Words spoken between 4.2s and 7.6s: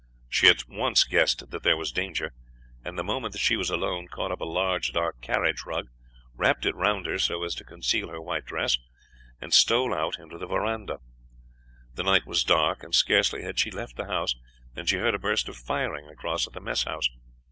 up a large, dark carriage rug, wrapped it round her so as